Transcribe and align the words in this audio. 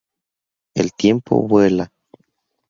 El 0.73 0.89
tiempo 0.93 1.43
vuela. 1.43 1.91